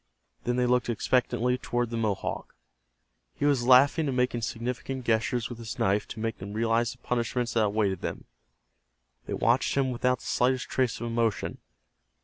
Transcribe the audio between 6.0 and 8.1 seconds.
to make them realize the punishments that awaited